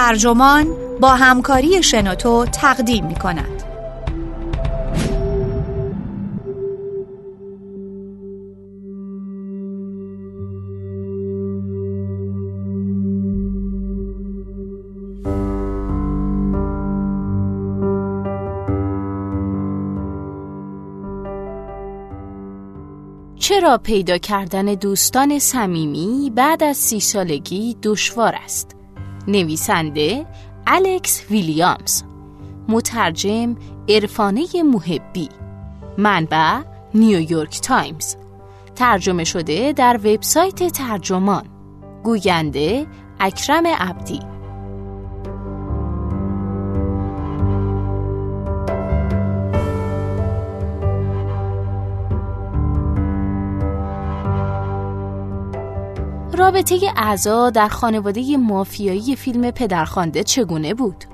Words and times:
ترجمان 0.00 0.66
با 1.00 1.08
همکاری 1.08 1.82
شنوتو 1.82 2.46
تقدیم 2.46 3.06
می 3.06 3.14
کند. 3.14 3.62
چرا 23.36 23.78
پیدا 23.78 24.18
کردن 24.18 24.64
دوستان 24.64 25.38
صمیمی 25.38 26.32
بعد 26.34 26.62
از 26.62 26.76
سی 26.76 27.00
سالگی 27.00 27.76
دشوار 27.82 28.34
است؟ 28.44 28.79
نویسنده 29.28 30.26
الکس 30.66 31.24
ویلیامز. 31.30 32.02
مترجم 32.68 33.56
ارفانه 33.88 34.46
محبی. 34.72 35.28
منبع 35.98 36.60
نیویورک 36.94 37.60
تایمز. 37.60 38.16
ترجمه 38.76 39.24
شده 39.24 39.72
در 39.72 40.00
وبسایت 40.04 40.72
ترجمان. 40.72 41.44
گوینده 42.04 42.86
اکرم 43.20 43.66
عبدی. 43.66 44.20
رابطه 56.50 56.92
اعضا 56.96 57.50
در 57.50 57.68
خانواده 57.68 58.36
مافیایی 58.36 59.16
فیلم 59.16 59.50
پدرخوانده 59.50 60.22
چگونه 60.22 60.74
بود؟ 60.74 61.04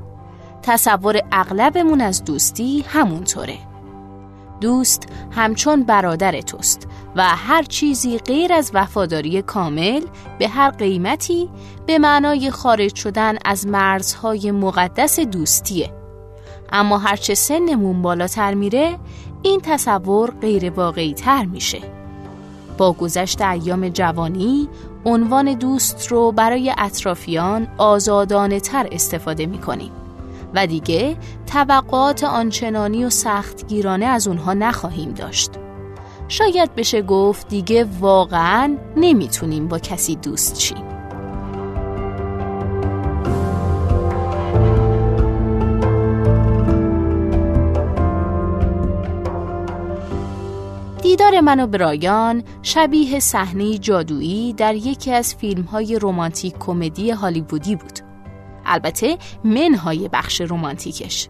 تصور 0.62 1.20
اغلبمون 1.32 2.00
از 2.00 2.24
دوستی 2.24 2.84
همونطوره. 2.88 3.58
دوست 4.60 5.08
همچون 5.30 5.82
برادر 5.82 6.40
توست 6.40 6.88
و 7.16 7.22
هر 7.22 7.62
چیزی 7.62 8.18
غیر 8.18 8.52
از 8.52 8.70
وفاداری 8.74 9.42
کامل 9.42 10.02
به 10.38 10.48
هر 10.48 10.70
قیمتی 10.70 11.48
به 11.86 11.98
معنای 11.98 12.50
خارج 12.50 12.94
شدن 12.94 13.34
از 13.44 13.66
مرزهای 13.66 14.50
مقدس 14.50 15.20
دوستیه. 15.20 15.92
اما 16.72 16.98
هرچه 16.98 17.34
سنمون 17.34 18.02
بالاتر 18.02 18.54
میره 18.54 18.98
این 19.42 19.60
تصور 19.60 20.30
غیر 20.30 20.70
واقعی 20.70 21.14
تر 21.14 21.44
میشه. 21.44 21.80
با 22.78 22.92
گذشت 22.92 23.42
ایام 23.42 23.88
جوانی 23.88 24.68
عنوان 25.06 25.54
دوست 25.54 26.06
رو 26.06 26.32
برای 26.32 26.74
اطرافیان 26.78 27.68
آزادانه 27.78 28.60
تر 28.60 28.88
استفاده 28.92 29.46
می 29.46 29.58
کنیم 29.58 29.92
و 30.54 30.66
دیگه 30.66 31.16
طبقات 31.46 32.24
آنچنانی 32.24 33.04
و 33.04 33.10
سختگیرانه 33.10 34.06
از 34.06 34.28
اونها 34.28 34.54
نخواهیم 34.54 35.12
داشت. 35.12 35.50
شاید 36.28 36.74
بشه 36.74 37.02
گفت 37.02 37.48
دیگه 37.48 37.86
واقعا 38.00 38.76
نمی‌تونیم 38.96 39.68
با 39.68 39.78
کسی 39.78 40.16
دوست 40.16 40.60
شیم. 40.60 40.95
دیدار 51.16 51.40
من 51.40 51.60
و 51.60 51.66
برایان 51.66 52.44
شبیه 52.62 53.20
صحنه 53.20 53.78
جادویی 53.78 54.52
در 54.52 54.74
یکی 54.74 55.12
از 55.12 55.34
فیلم 55.34 55.62
های 55.62 55.98
رومانتیک 55.98 56.58
کمدی 56.58 57.10
هالیوودی 57.10 57.76
بود. 57.76 57.98
البته 58.66 59.18
منهای 59.44 60.08
بخش 60.08 60.40
رومانتیکش. 60.40 61.28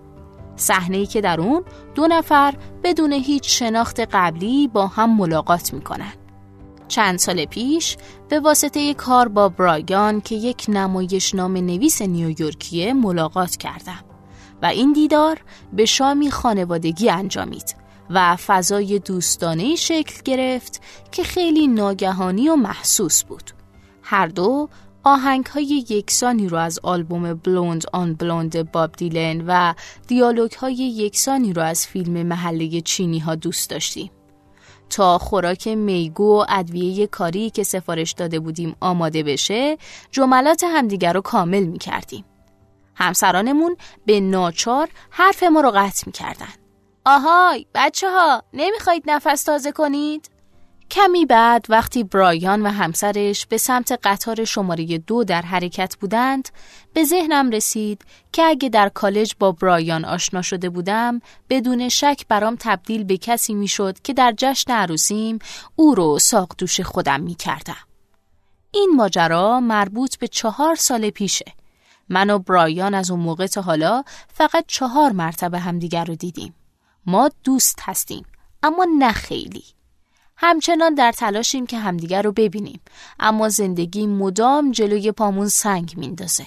صحنه 0.56 1.06
که 1.06 1.20
در 1.20 1.40
اون 1.40 1.64
دو 1.94 2.06
نفر 2.06 2.54
بدون 2.84 3.12
هیچ 3.12 3.58
شناخت 3.58 4.00
قبلی 4.00 4.68
با 4.68 4.86
هم 4.86 5.16
ملاقات 5.16 5.74
می‌کنن. 5.74 6.12
چند 6.88 7.18
سال 7.18 7.44
پیش 7.44 7.96
به 8.28 8.40
واسطه 8.40 8.94
کار 8.94 9.28
با 9.28 9.48
برایان 9.48 10.20
که 10.20 10.34
یک 10.34 10.64
نمایش 10.68 11.34
نام 11.34 11.56
نویس 11.56 12.02
نیویورکیه 12.02 12.92
ملاقات 12.92 13.56
کردم 13.56 14.04
و 14.62 14.66
این 14.66 14.92
دیدار 14.92 15.40
به 15.72 15.84
شامی 15.84 16.30
خانوادگی 16.30 17.10
انجامید 17.10 17.85
و 18.10 18.36
فضای 18.36 18.98
دوستانه 18.98 19.76
شکل 19.76 20.22
گرفت 20.24 20.80
که 21.12 21.22
خیلی 21.22 21.66
ناگهانی 21.66 22.48
و 22.48 22.56
محسوس 22.56 23.24
بود. 23.24 23.50
هر 24.02 24.26
دو 24.26 24.68
آهنگ 25.04 25.46
های 25.46 25.84
یکسانی 25.88 26.48
رو 26.48 26.56
از 26.56 26.78
آلبوم 26.82 27.34
بلوند 27.34 27.84
آن 27.92 28.14
بلوند 28.14 28.72
باب 28.72 28.92
دیلن 28.92 29.44
و 29.46 29.74
دیالوگ 30.06 30.52
های 30.52 30.74
یکسانی 30.74 31.52
رو 31.52 31.62
از 31.62 31.86
فیلم 31.86 32.26
محله 32.26 32.80
چینی 32.80 33.18
ها 33.18 33.34
دوست 33.34 33.70
داشتیم. 33.70 34.10
تا 34.90 35.18
خوراک 35.18 35.68
میگو 35.68 36.40
و 36.40 36.44
ادویه 36.48 37.06
کاری 37.06 37.50
که 37.50 37.62
سفارش 37.62 38.12
داده 38.12 38.40
بودیم 38.40 38.76
آماده 38.80 39.22
بشه 39.22 39.78
جملات 40.10 40.64
همدیگر 40.64 41.12
رو 41.12 41.20
کامل 41.20 41.64
می 41.64 41.78
کردیم. 41.78 42.24
همسرانمون 42.94 43.76
به 44.06 44.20
ناچار 44.20 44.88
حرف 45.10 45.42
ما 45.42 45.60
رو 45.60 45.70
قطع 45.70 46.02
می 46.06 46.12
کردن. 46.12 46.65
آهای 47.08 47.66
بچه 47.74 48.10
ها 48.10 48.42
نمی‌خواید 48.52 49.02
نفس 49.06 49.42
تازه 49.42 49.72
کنید؟ 49.72 50.30
کمی 50.90 51.26
بعد 51.26 51.66
وقتی 51.68 52.04
برایان 52.04 52.62
و 52.62 52.68
همسرش 52.68 53.46
به 53.46 53.56
سمت 53.56 53.98
قطار 54.02 54.44
شماره 54.44 54.98
دو 54.98 55.24
در 55.24 55.42
حرکت 55.42 55.96
بودند 56.00 56.48
به 56.92 57.04
ذهنم 57.04 57.50
رسید 57.50 58.04
که 58.32 58.42
اگه 58.42 58.68
در 58.68 58.88
کالج 58.88 59.34
با 59.38 59.52
برایان 59.52 60.04
آشنا 60.04 60.42
شده 60.42 60.70
بودم 60.70 61.20
بدون 61.50 61.88
شک 61.88 62.24
برام 62.28 62.56
تبدیل 62.60 63.04
به 63.04 63.16
کسی 63.16 63.54
می‌شد 63.54 63.98
که 64.00 64.12
در 64.12 64.34
جشن 64.38 64.72
عروسیم 64.72 65.38
او 65.76 65.94
رو 65.94 66.18
ساق 66.18 66.54
دوش 66.58 66.80
خودم 66.80 67.20
می‌کردم. 67.20 67.86
این 68.70 68.90
ماجرا 68.96 69.60
مربوط 69.60 70.18
به 70.18 70.28
چهار 70.28 70.74
سال 70.74 71.10
پیشه. 71.10 71.52
من 72.08 72.30
و 72.30 72.38
برایان 72.38 72.94
از 72.94 73.10
اون 73.10 73.20
موقع 73.20 73.46
تا 73.46 73.62
حالا 73.62 74.02
فقط 74.34 74.64
چهار 74.66 75.12
مرتبه 75.12 75.58
همدیگر 75.58 76.04
رو 76.04 76.14
دیدیم. 76.14 76.54
ما 77.06 77.30
دوست 77.44 77.78
هستیم 77.82 78.26
اما 78.62 78.86
نه 78.98 79.12
خیلی. 79.12 79.64
همچنان 80.36 80.94
در 80.94 81.12
تلاشیم 81.12 81.66
که 81.66 81.78
همدیگر 81.78 82.22
رو 82.22 82.32
ببینیم 82.32 82.80
اما 83.20 83.48
زندگی 83.48 84.06
مدام 84.06 84.70
جلوی 84.70 85.12
پامون 85.12 85.48
سنگ 85.48 85.94
میندازه. 85.96 86.46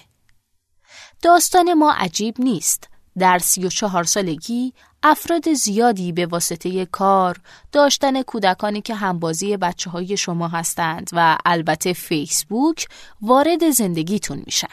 داستان 1.21 1.73
ما 1.73 1.91
عجیب 1.91 2.35
نیست. 2.39 2.87
در 3.17 3.39
سی 3.39 3.65
و 3.65 3.69
چهار 3.69 4.03
سالگی 4.03 4.73
افراد 5.03 5.53
زیادی 5.53 6.11
به 6.11 6.25
واسطه 6.25 6.85
کار 6.85 7.41
داشتن 7.71 8.21
کودکانی 8.21 8.81
که 8.81 8.95
همبازی 8.95 9.57
بچه 9.57 9.89
های 9.89 10.17
شما 10.17 10.47
هستند 10.47 11.09
و 11.13 11.37
البته 11.45 11.93
فیسبوک 11.93 12.87
وارد 13.21 13.69
زندگیتون 13.69 14.43
میشن. 14.45 14.67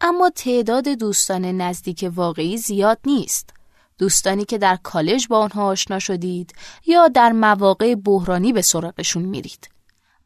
اما 0.00 0.30
تعداد 0.30 0.88
دوستان 0.88 1.44
نزدیک 1.44 2.10
واقعی 2.14 2.56
زیاد 2.56 2.98
نیست. 3.06 3.55
دوستانی 3.98 4.44
که 4.44 4.58
در 4.58 4.76
کالج 4.82 5.28
با 5.28 5.38
آنها 5.38 5.66
آشنا 5.66 5.98
شدید 5.98 6.54
یا 6.86 7.08
در 7.08 7.32
مواقع 7.32 7.94
بحرانی 7.94 8.52
به 8.52 8.62
سراغشون 8.62 9.22
میرید. 9.22 9.68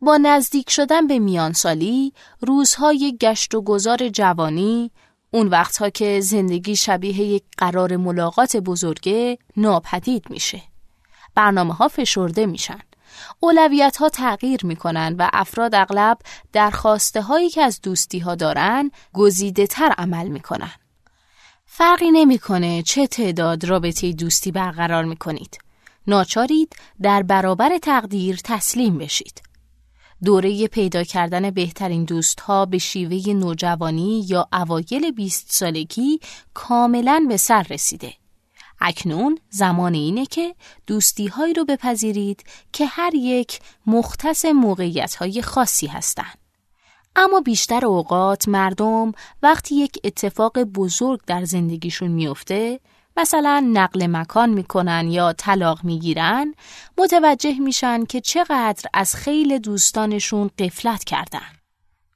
با 0.01 0.17
نزدیک 0.17 0.71
شدن 0.71 1.07
به 1.07 1.19
میانسالی، 1.19 2.13
روزهای 2.41 3.17
گشت 3.21 3.55
و 3.55 3.63
گذار 3.63 4.09
جوانی، 4.09 4.91
اون 5.31 5.49
وقتها 5.49 5.91
که 5.91 6.21
زندگی 6.21 6.77
شبیه 6.77 7.21
یک 7.21 7.43
قرار 7.59 7.97
ملاقات 7.97 8.57
بزرگه 8.57 9.39
ناپدید 9.57 10.31
میشه. 10.31 10.63
برنامه 11.35 11.75
ها 11.75 11.89
فشرده 11.89 12.47
میشن. 12.47 12.81
اولویت 13.41 13.97
ها 13.97 14.09
تغییر 14.09 14.67
می‌کنن 14.67 15.17
و 15.19 15.29
افراد 15.33 15.75
اغلب 15.75 16.19
درخواسته 16.53 17.23
هایی 17.23 17.51
که 17.51 17.63
از 17.63 17.81
دوستی 17.81 18.19
ها 18.19 18.35
دارن 18.35 18.91
گزیده 19.13 19.67
تر 19.67 19.95
عمل 19.99 20.29
می‌کنن. 20.29 20.73
فرقی 21.81 22.11
نمی‌کنه 22.11 22.83
چه 22.83 23.07
تعداد 23.07 23.65
رابطه 23.65 24.13
دوستی 24.13 24.53
برقرار 24.53 25.05
می 25.05 25.17
کنید. 25.17 25.59
ناچارید 26.07 26.77
در 27.03 27.23
برابر 27.23 27.79
تقدیر 27.79 28.41
تسلیم 28.45 28.99
بشید. 28.99 29.43
دوره 30.25 30.67
پیدا 30.67 31.05
کردن 31.05 31.51
بهترین 31.51 32.05
دوست 32.05 32.41
ها 32.41 32.67
به 32.67 32.79
شیوه 32.79 33.33
نوجوانی 33.33 34.27
یا 34.29 34.49
اوایل 34.53 35.11
20 35.17 35.47
سالگی 35.53 36.21
کاملا 36.55 37.27
به 37.29 37.37
سر 37.37 37.67
رسیده. 37.71 38.13
اکنون 38.81 39.39
زمان 39.51 39.95
اینه 39.95 40.27
که 40.27 40.55
دوستی 40.87 41.27
هایی 41.27 41.55
رو 41.55 41.65
بپذیرید 41.65 42.45
که 42.73 42.87
هر 42.87 43.15
یک 43.15 43.61
مختص 43.87 44.45
موقعیت 44.45 45.15
های 45.15 45.43
خاصی 45.43 45.87
هستند. 45.87 46.40
اما 47.17 47.41
بیشتر 47.41 47.87
اوقات 47.87 48.49
مردم 48.49 49.13
وقتی 49.43 49.75
یک 49.75 49.99
اتفاق 50.05 50.59
بزرگ 50.63 51.21
در 51.27 51.45
زندگیشون 51.45 52.11
میفته 52.11 52.81
مثلا 53.17 53.71
نقل 53.73 54.07
مکان 54.07 54.51
می‌کنن 54.51 55.09
یا 55.11 55.33
طلاق 55.33 55.85
می‌گیرن 55.85 56.55
متوجه 56.99 57.59
میشن 57.59 58.05
که 58.05 58.21
چقدر 58.21 58.91
از 58.95 59.15
خیلی 59.15 59.59
دوستانشون 59.59 60.51
قفلت 60.59 61.05
کردن. 61.05 61.61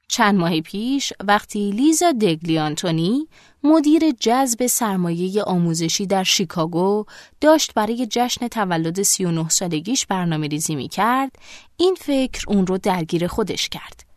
چند 0.07 0.35
ماه 0.39 0.61
پیش 0.61 1.13
وقتی 1.23 1.71
لیزا 1.71 2.11
دگلیانتونی 2.11 3.27
مدیر 3.63 4.11
جذب 4.11 4.67
سرمایه 4.67 5.43
آموزشی 5.43 6.05
در 6.05 6.23
شیکاگو 6.23 7.05
داشت 7.41 7.73
برای 7.73 8.07
جشن 8.11 8.47
تولد 8.47 9.01
39 9.01 9.49
سالگیش 9.49 10.05
برنامه 10.05 10.47
ریزی 10.47 10.75
می 10.75 10.87
کرد، 10.87 11.31
این 11.77 11.95
فکر 12.01 12.45
اون 12.47 12.67
رو 12.67 12.77
درگیر 12.77 13.27
خودش 13.27 13.69
کرد. 13.69 14.14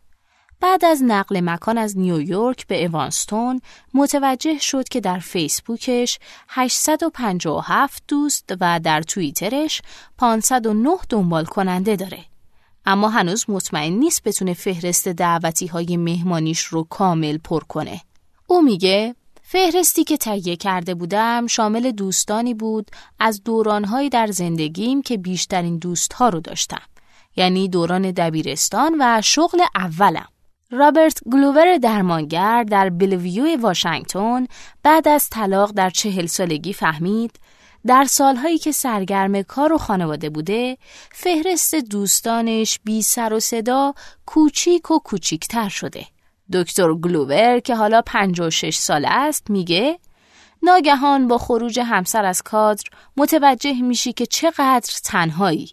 بعد 0.60 0.84
از 0.84 1.02
نقل 1.02 1.40
مکان 1.40 1.78
از 1.78 1.98
نیویورک 1.98 2.66
به 2.66 2.84
اوانستون 2.84 3.60
متوجه 3.94 4.58
شد 4.58 4.88
که 4.88 5.00
در 5.00 5.18
فیسبوکش 5.18 6.18
857 6.48 8.02
دوست 8.08 8.54
و 8.60 8.80
در 8.80 9.02
توییترش 9.02 9.82
509 10.18 10.90
دنبال 11.08 11.44
کننده 11.44 11.96
داره. 11.96 12.24
اما 12.86 13.08
هنوز 13.08 13.44
مطمئن 13.48 13.92
نیست 13.92 14.22
بتونه 14.22 14.54
فهرست 14.54 15.08
دعوتی 15.08 15.66
های 15.66 15.96
مهمانیش 15.96 16.64
رو 16.64 16.82
کامل 16.82 17.38
پر 17.38 17.64
کنه. 17.64 18.00
او 18.46 18.62
میگه 18.62 19.14
فهرستی 19.42 20.04
که 20.04 20.16
تهیه 20.16 20.56
کرده 20.56 20.94
بودم 20.94 21.46
شامل 21.46 21.90
دوستانی 21.90 22.54
بود 22.54 22.90
از 23.18 23.42
دورانهایی 23.42 24.08
در 24.08 24.26
زندگیم 24.26 25.02
که 25.02 25.16
بیشترین 25.16 25.78
دوستها 25.78 26.28
رو 26.28 26.40
داشتم. 26.40 26.82
یعنی 27.36 27.68
دوران 27.68 28.10
دبیرستان 28.10 28.96
و 29.00 29.20
شغل 29.22 29.60
اولم. 29.74 30.28
رابرت 30.70 31.18
گلوور 31.32 31.76
درمانگر 31.76 32.64
در 32.64 32.90
بلویو 32.90 33.60
واشنگتن 33.60 34.46
بعد 34.82 35.08
از 35.08 35.28
طلاق 35.28 35.70
در 35.72 35.90
چهل 35.90 36.26
سالگی 36.26 36.72
فهمید 36.72 37.38
در 37.86 38.04
سالهایی 38.04 38.58
که 38.58 38.72
سرگرم 38.72 39.42
کار 39.42 39.72
و 39.72 39.78
خانواده 39.78 40.30
بوده 40.30 40.78
فهرست 41.12 41.74
دوستانش 41.74 42.80
بی 42.84 43.02
سر 43.02 43.32
و 43.32 43.40
صدا 43.40 43.94
کوچیک 44.26 44.90
و 44.90 44.98
کوچیکتر 44.98 45.68
شده. 45.68 46.06
دکتر 46.52 46.94
گلوور 46.94 47.60
که 47.60 47.74
حالا 47.74 48.02
56 48.06 48.76
ساله 48.76 49.08
است 49.08 49.50
میگه 49.50 49.98
ناگهان 50.62 51.28
با 51.28 51.38
خروج 51.38 51.80
همسر 51.80 52.24
از 52.24 52.42
کادر 52.42 52.84
متوجه 53.16 53.82
میشی 53.82 54.12
که 54.12 54.26
چقدر 54.26 54.92
تنهایی 55.04 55.70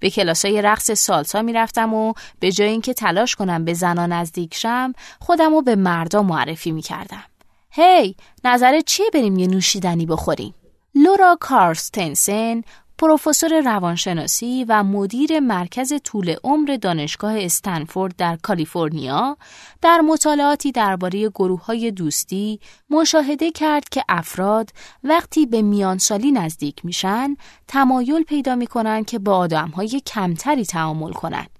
به 0.00 0.10
کلاسای 0.10 0.62
رقص 0.62 0.90
سالسا 0.90 1.42
می‌رفتم 1.42 1.94
و 1.94 2.12
به 2.40 2.52
جای 2.52 2.68
اینکه 2.68 2.94
تلاش 2.94 3.34
کنم 3.34 3.64
به 3.64 3.74
زنان 3.74 4.12
نزدیک 4.12 4.54
شم 4.54 4.92
خودم 5.20 5.54
رو 5.54 5.62
به 5.62 5.76
مردا 5.76 6.22
معرفی 6.22 6.70
می‌کردم. 6.70 7.24
هی 7.70 8.12
hey, 8.12 8.22
نظرت 8.44 8.84
چیه 8.84 9.10
بریم 9.14 9.38
یه 9.38 9.46
نوشیدنی 9.46 10.06
بخوریم؟ 10.06 10.54
لورا 10.94 11.36
کارستنسن 11.40 12.62
پروفسور 12.98 13.60
روانشناسی 13.60 14.64
و 14.68 14.84
مدیر 14.84 15.40
مرکز 15.40 15.92
طول 16.04 16.34
عمر 16.44 16.78
دانشگاه 16.82 17.38
استنفورد 17.38 18.16
در 18.16 18.36
کالیفرنیا 18.36 19.36
در 19.82 20.00
مطالعاتی 20.00 20.72
درباره 20.72 21.28
گروه 21.28 21.64
های 21.64 21.90
دوستی 21.90 22.60
مشاهده 22.90 23.50
کرد 23.50 23.88
که 23.88 24.04
افراد 24.08 24.70
وقتی 25.04 25.46
به 25.46 25.62
میانسالی 25.62 26.32
نزدیک 26.32 26.84
میشن 26.84 27.36
تمایل 27.68 28.22
پیدا 28.22 28.54
می‌کنن 28.54 29.04
که 29.04 29.18
با 29.18 29.36
آدم 29.36 29.68
های 29.68 30.02
کمتری 30.06 30.64
تعامل 30.64 31.12
کنند 31.12 31.50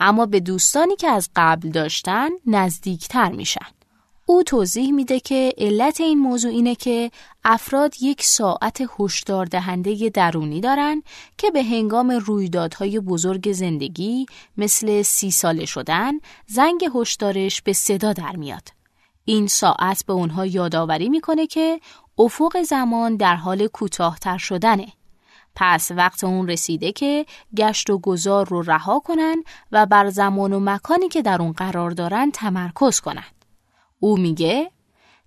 اما 0.00 0.26
به 0.26 0.40
دوستانی 0.40 0.96
که 0.96 1.08
از 1.08 1.30
قبل 1.36 1.68
داشتن 1.68 2.28
نزدیکتر 2.46 3.30
میشن. 3.30 3.66
او 4.32 4.42
توضیح 4.42 4.92
میده 4.92 5.20
که 5.20 5.52
علت 5.58 6.00
این 6.00 6.18
موضوع 6.18 6.50
اینه 6.50 6.74
که 6.74 7.10
افراد 7.44 7.94
یک 8.00 8.22
ساعت 8.22 8.82
هشدار 8.98 9.46
دهنده 9.46 10.08
درونی 10.08 10.60
دارن 10.60 11.02
که 11.38 11.50
به 11.50 11.62
هنگام 11.62 12.10
رویدادهای 12.10 13.00
بزرگ 13.00 13.52
زندگی 13.52 14.26
مثل 14.56 15.02
سی 15.02 15.30
ساله 15.30 15.64
شدن 15.64 16.12
زنگ 16.46 16.90
هشدارش 16.94 17.62
به 17.62 17.72
صدا 17.72 18.12
در 18.12 18.36
میاد. 18.36 18.68
این 19.24 19.46
ساعت 19.46 20.04
به 20.06 20.12
اونها 20.12 20.46
یادآوری 20.46 21.08
می‌کنه 21.08 21.46
که 21.46 21.80
افق 22.18 22.62
زمان 22.62 23.16
در 23.16 23.36
حال 23.36 23.66
کوتاهتر 23.66 24.38
شدنه. 24.38 24.86
پس 25.56 25.90
وقت 25.90 26.24
اون 26.24 26.48
رسیده 26.48 26.92
که 26.92 27.26
گشت 27.56 27.90
و 27.90 27.98
گذار 27.98 28.48
رو 28.48 28.62
رها 28.62 29.00
کنن 29.00 29.44
و 29.72 29.86
بر 29.86 30.10
زمان 30.10 30.52
و 30.52 30.60
مکانی 30.60 31.08
که 31.08 31.22
در 31.22 31.42
اون 31.42 31.52
قرار 31.52 31.90
دارن 31.90 32.30
تمرکز 32.30 33.00
کنن. 33.00 33.24
او 34.04 34.16
میگه 34.16 34.70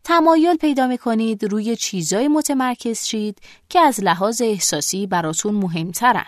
تمایل 0.04 0.56
پیدا 0.58 0.88
می‌کنید 0.88 1.46
روی 1.46 1.76
چیزای 1.76 2.28
متمرکز 2.28 3.06
شید 3.06 3.40
که 3.70 3.80
از 3.80 4.04
لحاظ 4.04 4.42
احساسی 4.42 5.08
براتون 5.08 5.56
مهمترن. 5.56 6.26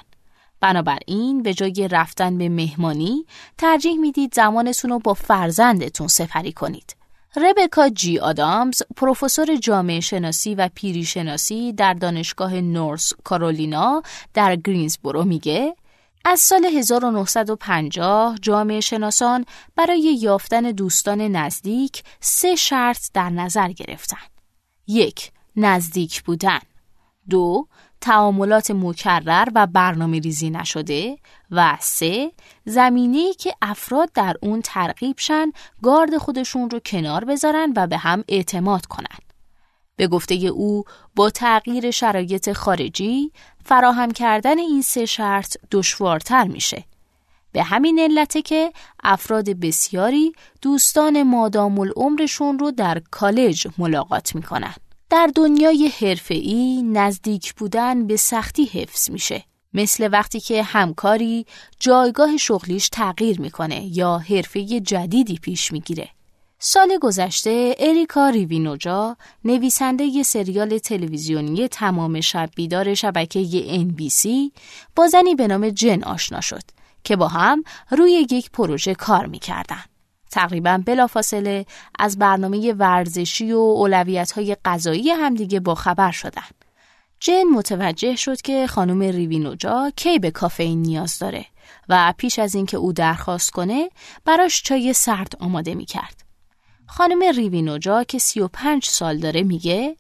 بنابراین 0.62 1.44
به 1.44 1.54
جای 1.54 1.88
رفتن 1.92 2.38
به 2.38 2.50
مهمانی 2.50 3.26
ترجیح 3.58 3.98
می‌دید 3.98 4.34
زمانتون 4.34 4.92
رو 4.92 5.00
با 5.00 5.14
فرزندتون 5.14 6.08
سفری 6.08 6.52
کنید. 6.52 6.96
ربکا 7.36 7.90
جی 7.90 8.20
آدامز 8.20 8.82
پروفسور 8.96 9.56
جامعه 9.56 10.00
شناسی 10.00 10.56
و 10.56 10.70
پیری 10.76 11.04
شناسی 11.04 11.74
در 11.74 11.94
دانشگاه 11.94 12.62
نورس 12.62 13.14
کارولینا 13.24 14.02
در 14.34 14.56
گرینزبورو 14.56 15.24
میگه 15.24 15.76
از 16.30 16.40
سال 16.40 16.66
1950 16.66 18.36
جامعه 18.42 18.80
شناسان 18.80 19.46
برای 19.76 20.18
یافتن 20.22 20.62
دوستان 20.62 21.22
نزدیک 21.22 22.04
سه 22.20 22.56
شرط 22.56 23.00
در 23.14 23.30
نظر 23.30 23.72
گرفتند. 23.72 24.30
یک، 24.88 25.32
نزدیک 25.56 26.24
بودن. 26.24 26.60
دو، 27.30 27.68
تعاملات 28.02 28.72
مکرر 28.72 29.48
و 29.56 29.68
برنامه 29.68 30.20
ریزی 30.20 30.50
نشده 30.50 31.18
و 31.52 31.78
سه 31.80 32.32
زمینه 32.66 33.34
که 33.34 33.54
افراد 33.62 34.12
در 34.14 34.36
اون 34.42 34.62
ترغیب 34.62 35.16
شن 35.20 35.52
گارد 35.84 36.18
خودشون 36.18 36.70
رو 36.70 36.80
کنار 36.80 37.26
بذارن 37.26 37.74
و 37.76 37.88
به 37.88 37.98
هم 37.98 38.24
اعتماد 38.28 38.86
کنن. 38.86 39.27
به 39.98 40.08
گفته 40.08 40.36
او 40.36 40.84
با 41.16 41.30
تغییر 41.30 41.92
شرایط 41.92 42.52
خارجی 42.52 43.32
فراهم 43.66 44.12
کردن 44.12 44.60
این 44.60 44.82
سه 44.82 45.06
شرط 45.06 45.58
دشوارتر 45.72 46.44
میشه. 46.44 46.84
به 47.52 47.64
همین 47.64 48.00
علته 48.00 48.42
که 48.42 48.74
افراد 49.04 49.50
بسیاری 49.50 50.32
دوستان 50.62 51.24
مادام 51.24 51.80
العمرشون 51.80 52.60
رو 52.60 52.72
در 52.72 53.02
کالج 53.12 53.68
ملاقات 53.78 54.36
می‌کنن. 54.36 54.74
در 55.10 55.30
دنیای 55.36 55.92
حرفه‌ای 56.02 56.84
نزدیک 56.84 57.54
بودن 57.54 58.08
به 58.08 58.18
سختی 58.18 58.66
حفظ 58.66 59.12
میشه. 59.12 59.44
مثل 59.74 60.10
وقتی 60.12 60.40
که 60.40 60.64
همکاری 60.64 61.46
جایگاه 61.80 62.38
شغلیش 62.38 62.90
تغییر 62.90 63.42
می‌کنه 63.42 63.98
یا 63.98 64.18
حرفه 64.18 64.80
جدیدی 64.80 65.36
پیش 65.36 65.72
می‌گیره. 65.72 66.10
سال 66.60 66.98
گذشته 67.02 67.76
اریکا 67.80 68.30
ریوینوجا 68.30 69.18
نویسنده 69.46 70.04
ی 70.04 70.24
سریال 70.24 70.78
تلویزیونی 70.78 71.68
تمام 71.68 72.22
شب 72.22 72.50
بیدار 72.56 72.94
شبکه 72.94 73.46
NBC 73.88 74.28
با 74.96 75.08
زنی 75.08 75.36
به 75.36 75.48
نام 75.48 75.70
جن 75.70 76.04
آشنا 76.04 76.42
شد 76.42 76.64
که 77.04 77.16
با 77.16 77.28
هم 77.28 77.64
روی 77.92 78.12
یک 78.32 78.52
پروژه 78.52 78.96
کار 78.96 79.26
می‌کردن. 79.26 79.84
تقریبا 80.32 80.84
بلافاصله 80.86 81.66
از 82.00 82.20
برنامه 82.20 82.74
ورزشی 82.74 83.52
و 83.52 83.58
اولویت 83.58 84.32
های 84.32 84.58
غذایی 84.66 85.10
همدیگه 85.10 85.60
با 85.60 85.76
خبر 85.76 86.12
شدن. 86.12 86.48
جن 87.20 87.44
متوجه 87.54 88.16
شد 88.16 88.42
که 88.42 88.68
خانم 88.68 89.00
ریوینوجا 89.00 89.92
کی 89.96 90.20
به 90.20 90.32
کافئین 90.32 90.82
نیاز 90.82 91.20
داره 91.20 91.46
و 91.90 92.14
پیش 92.18 92.40
از 92.40 92.56
اینکه 92.56 92.78
او 92.78 92.94
درخواست 92.94 93.52
کنه 93.52 93.90
براش 94.26 94.64
چای 94.64 94.94
سرد 94.94 95.34
آماده 95.40 95.76
می 95.76 95.86
کرد. 95.86 96.27
خانم 96.88 97.24
ریوینوجا 97.24 98.04
که 98.04 98.20
35 98.20 98.86
سال 98.86 99.18
داره 99.18 99.44
میگه 99.44 99.98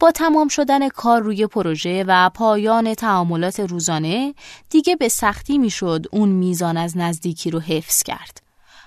با 0.00 0.10
تمام 0.10 0.48
شدن 0.48 0.88
کار 0.88 1.22
روی 1.22 1.46
پروژه 1.46 2.04
و 2.08 2.30
پایان 2.34 2.94
تعاملات 2.94 3.60
روزانه 3.60 4.34
دیگه 4.70 4.96
به 4.96 5.08
سختی 5.08 5.58
می‌شد 5.58 6.06
اون 6.12 6.28
میزان 6.28 6.76
از 6.76 6.96
نزدیکی 6.96 7.50
رو 7.50 7.60
حفظ 7.60 8.02
کرد. 8.02 8.42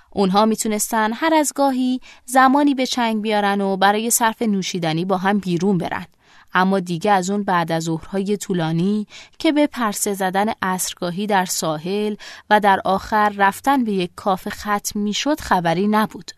اونها 0.10 0.46
می‌تونستن 0.46 1.14
هر 1.14 1.34
از 1.34 1.54
گاهی 1.56 2.02
زمانی 2.26 2.76
به 2.76 2.86
چنگ 2.86 3.22
بیارن 3.22 3.62
و 3.62 3.78
برای 3.78 4.10
صرف 4.10 4.42
نوشیدنی 4.42 5.06
با 5.06 5.18
هم 5.18 5.40
بیرون 5.40 5.78
برن. 5.78 6.06
اما 6.54 6.80
دیگه 6.80 7.12
از 7.12 7.30
اون 7.30 7.44
بعد 7.44 7.72
از 7.72 7.84
ظهرهای 7.84 8.38
طولانی 8.38 9.08
که 9.40 9.52
به 9.52 9.68
پرسه 9.68 10.14
زدن 10.14 10.46
اسرگاهی 10.62 11.28
در 11.28 11.46
ساحل 11.46 12.16
و 12.50 12.60
در 12.60 12.80
آخر 12.86 13.30
رفتن 13.30 13.84
به 13.84 13.92
یک 13.92 14.12
کافه 14.16 14.50
ختم 14.50 15.00
می‌شد 15.00 15.40
خبری 15.40 15.88
نبود. 15.88 16.32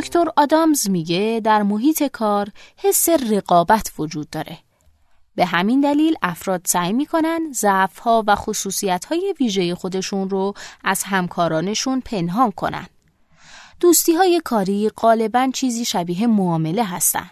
دکتر 0.00 0.24
آدامز 0.36 0.90
میگه 0.90 1.40
در 1.44 1.62
محیط 1.62 2.02
کار 2.02 2.48
حس 2.76 3.08
رقابت 3.08 3.92
وجود 3.98 4.30
داره. 4.30 4.58
به 5.34 5.44
همین 5.44 5.80
دلیل 5.80 6.14
افراد 6.22 6.60
سعی 6.64 6.92
می‌کنن 6.92 7.52
ضعفها 7.52 8.24
و 8.26 8.36
خصوصیتهای 8.36 9.34
ویژه 9.40 9.74
خودشون 9.74 10.30
رو 10.30 10.54
از 10.84 11.02
همکارانشون 11.02 12.00
پنهان 12.00 12.50
کنن. 12.50 12.86
دوستی 13.80 14.12
های 14.12 14.40
کاری 14.44 14.88
غالبا 14.88 15.50
چیزی 15.54 15.84
شبیه 15.84 16.26
معامله 16.26 16.84
هستن. 16.84 17.30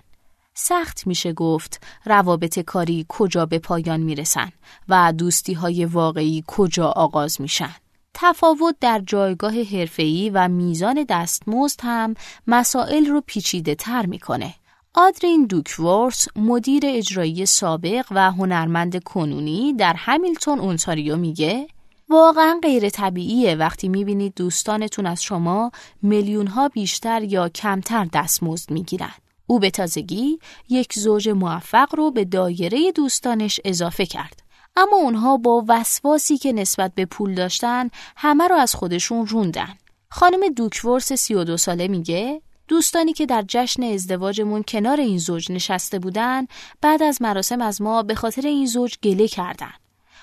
سخت 0.54 1.06
میشه 1.06 1.32
گفت 1.32 1.86
روابط 2.04 2.58
کاری 2.58 3.06
کجا 3.08 3.46
به 3.46 3.58
پایان 3.58 4.00
می‌رسن 4.00 4.52
و 4.88 5.12
دوستی 5.18 5.52
های 5.52 5.84
واقعی 5.84 6.44
کجا 6.46 6.86
آغاز 6.86 7.40
میشن. 7.40 7.74
تفاوت 8.20 8.76
در 8.80 9.02
جایگاه 9.06 9.62
حرفه‌ای 9.62 10.30
و 10.30 10.48
میزان 10.48 11.04
دستمزد 11.08 11.80
هم 11.82 12.14
مسائل 12.46 13.06
رو 13.06 13.22
پیچیده 13.26 13.74
تر 13.74 14.06
می‌کنه. 14.06 14.54
آدرین 14.94 15.46
دوکورس 15.46 16.28
مدیر 16.36 16.82
اجرایی 16.86 17.46
سابق 17.46 18.06
و 18.10 18.30
هنرمند 18.30 19.02
کنونی 19.02 19.74
در 19.74 19.94
همیلتون 19.96 20.58
اونتاریو 20.58 21.16
میگه 21.16 21.66
واقعا 22.08 22.60
غیر 22.62 22.88
طبیعیه 22.88 23.54
وقتی 23.54 23.88
می‌بینید 23.88 24.32
دوستانتون 24.36 25.06
از 25.06 25.22
شما 25.22 25.70
میلیون 26.02 26.46
ها 26.46 26.68
بیشتر 26.68 27.22
یا 27.22 27.48
کمتر 27.48 28.04
دستمزد 28.12 28.70
می‌گیرن. 28.70 29.14
او 29.46 29.58
به 29.58 29.70
تازگی 29.70 30.38
یک 30.68 30.94
زوج 30.98 31.28
موفق 31.28 31.94
رو 31.94 32.10
به 32.10 32.24
دایره 32.24 32.92
دوستانش 32.92 33.60
اضافه 33.64 34.06
کرد. 34.06 34.47
اما 34.78 34.96
اونها 34.96 35.36
با 35.36 35.64
وسواسی 35.68 36.38
که 36.38 36.52
نسبت 36.52 36.94
به 36.94 37.04
پول 37.04 37.34
داشتن 37.34 37.90
همه 38.16 38.48
رو 38.48 38.56
از 38.56 38.74
خودشون 38.74 39.26
روندن. 39.26 39.74
خانم 40.08 40.48
دوکورس 40.48 41.12
32 41.12 41.56
ساله 41.56 41.88
میگه 41.88 42.42
دوستانی 42.68 43.12
که 43.12 43.26
در 43.26 43.44
جشن 43.48 43.82
ازدواجمون 43.82 44.62
کنار 44.62 45.00
این 45.00 45.18
زوج 45.18 45.52
نشسته 45.52 45.98
بودن 45.98 46.46
بعد 46.80 47.02
از 47.02 47.22
مراسم 47.22 47.60
از 47.60 47.82
ما 47.82 48.02
به 48.02 48.14
خاطر 48.14 48.46
این 48.46 48.66
زوج 48.66 48.98
گله 49.02 49.28
کردن. 49.28 49.72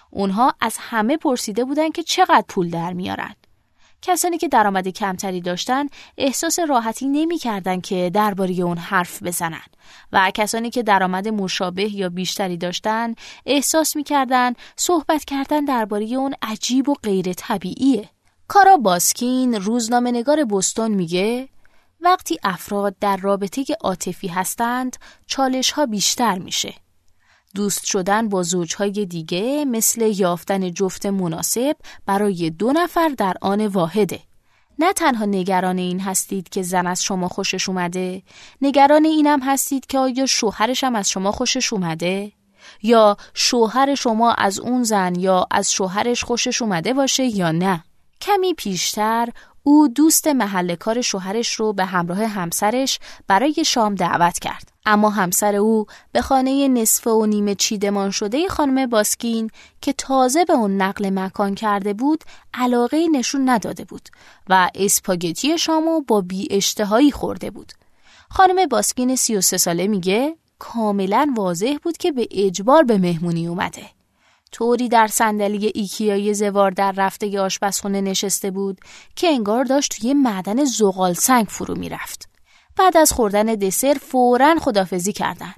اونها 0.09 0.53
از 0.61 0.77
همه 0.79 1.17
پرسیده 1.17 1.65
بودن 1.65 1.89
که 1.89 2.03
چقدر 2.03 2.45
پول 2.47 2.69
در 2.69 2.93
میارن. 2.93 3.35
کسانی 4.05 4.37
که 4.37 4.47
درآمد 4.47 4.87
کمتری 4.87 5.41
داشتن 5.41 5.85
احساس 6.17 6.59
راحتی 6.59 7.07
نمی‌کردند 7.07 7.81
که 7.81 8.11
درباره 8.13 8.53
اون 8.53 8.77
حرف 8.77 9.23
بزنن 9.23 9.61
و 10.11 10.31
کسانی 10.33 10.69
که 10.69 10.83
درآمد 10.83 11.27
مشابه 11.27 11.95
یا 11.95 12.09
بیشتری 12.09 12.57
داشتن 12.57 13.15
احساس 13.45 13.95
می‌کردن 13.95 14.53
صحبت 14.75 15.25
کردن 15.25 15.65
درباره 15.65 16.05
اون 16.05 16.33
عجیب 16.41 16.89
و 16.89 16.93
غیر 17.03 17.33
طبیعیه. 17.33 18.09
کارا 18.47 18.77
باسکین 18.77 19.53
روزنامه 19.53 20.11
نگار 20.11 20.45
بستون 20.45 20.91
میگه 20.91 21.49
وقتی 22.01 22.37
افراد 22.43 22.95
در 22.99 23.17
رابطه 23.17 23.65
عاطفی 23.81 24.27
هستند 24.27 24.95
چالش 25.27 25.71
ها 25.71 25.85
بیشتر 25.85 26.39
میشه. 26.39 26.73
دوست 27.55 27.85
شدن 27.85 28.29
با 28.29 28.43
زوجهای 28.43 29.05
دیگه 29.05 29.65
مثل 29.65 30.01
یافتن 30.01 30.71
جفت 30.73 31.05
مناسب 31.05 31.75
برای 32.05 32.49
دو 32.49 32.71
نفر 32.71 33.09
در 33.09 33.33
آن 33.41 33.67
واحده. 33.67 34.19
نه 34.79 34.93
تنها 34.93 35.25
نگران 35.25 35.77
این 35.77 35.99
هستید 35.99 36.49
که 36.49 36.63
زن 36.63 36.87
از 36.87 37.03
شما 37.03 37.27
خوشش 37.27 37.69
اومده، 37.69 38.23
نگران 38.61 39.05
اینم 39.05 39.39
هستید 39.43 39.85
که 39.85 39.99
آیا 39.99 40.25
شوهرش 40.25 40.83
هم 40.83 40.95
از 40.95 41.09
شما 41.09 41.31
خوشش 41.31 41.73
اومده؟ 41.73 42.31
یا 42.83 43.17
شوهر 43.33 43.95
شما 43.95 44.33
از 44.33 44.59
اون 44.59 44.83
زن 44.83 45.15
یا 45.15 45.47
از 45.51 45.71
شوهرش 45.71 46.23
خوشش 46.23 46.61
اومده 46.61 46.93
باشه 46.93 47.23
یا 47.23 47.51
نه؟ 47.51 47.83
کمی 48.21 48.53
پیشتر 48.53 49.29
او 49.63 49.87
دوست 49.87 50.27
محل 50.27 50.75
کار 50.75 51.01
شوهرش 51.01 51.53
رو 51.53 51.73
به 51.73 51.85
همراه 51.85 52.25
همسرش 52.25 52.99
برای 53.27 53.65
شام 53.65 53.95
دعوت 53.95 54.39
کرد. 54.39 54.74
اما 54.85 55.09
همسر 55.09 55.55
او 55.55 55.85
به 56.11 56.21
خانه 56.21 56.67
نصف 56.67 57.07
و 57.07 57.25
نیمه 57.25 57.55
چیدمان 57.55 58.11
شده 58.11 58.47
خانم 58.47 58.85
باسکین 58.85 59.49
که 59.81 59.93
تازه 59.93 60.45
به 60.45 60.53
اون 60.53 60.81
نقل 60.81 61.09
مکان 61.09 61.55
کرده 61.55 61.93
بود 61.93 62.23
علاقه 62.53 63.07
نشون 63.11 63.49
نداده 63.49 63.85
بود 63.85 64.09
و 64.49 64.69
اسپاگتی 64.75 65.57
شامو 65.57 66.01
با 66.01 66.21
بی 66.21 66.47
اشتهایی 66.51 67.11
خورده 67.11 67.51
بود. 67.51 67.71
خانم 68.29 68.65
باسکین 68.65 69.15
33 69.15 69.57
ساله 69.57 69.87
میگه 69.87 70.35
کاملا 70.59 71.33
واضح 71.37 71.77
بود 71.83 71.97
که 71.97 72.11
به 72.11 72.27
اجبار 72.31 72.83
به 72.83 72.97
مهمونی 72.97 73.47
اومده. 73.47 73.89
طوری 74.51 74.89
در 74.89 75.07
صندلی 75.07 75.71
ایکیای 75.75 76.33
زوار 76.33 76.71
در 76.71 76.91
رفته 76.91 77.39
آشپزخونه 77.39 78.01
نشسته 78.01 78.51
بود 78.51 78.77
که 79.15 79.27
انگار 79.27 79.63
داشت 79.63 79.95
توی 79.99 80.13
معدن 80.13 80.65
زغال 80.65 81.13
سنگ 81.13 81.45
فرو 81.45 81.75
می‌رفت. 81.75 82.34
بعد 82.77 82.97
از 82.97 83.11
خوردن 83.11 83.45
دسر 83.45 83.97
فورا 84.01 84.55
خدافزی 84.59 85.13
کردن. 85.13 85.53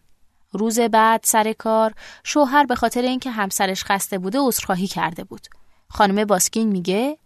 روز 0.52 0.80
بعد 0.80 1.22
سر 1.24 1.54
کار 1.54 1.94
شوهر 2.24 2.66
به 2.66 2.76
خاطر 2.76 3.02
اینکه 3.02 3.32
همسرش 3.32 3.84
خسته 3.84 4.18
بوده 4.18 4.40
عذرخواهی 4.42 4.88
کرده 4.88 5.24
بود. 5.24 5.48
خانم 5.90 6.26
باسکین 6.26 6.70
میگه 6.70 7.18